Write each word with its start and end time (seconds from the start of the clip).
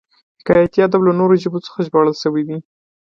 حکایتي 0.39 0.79
ادب 0.87 1.01
له 1.07 1.13
نورو 1.19 1.35
ژبو 1.43 1.59
څخه 1.65 1.85
ژباړل 1.87 2.15
شوی 2.23 2.43
دی 2.47 2.57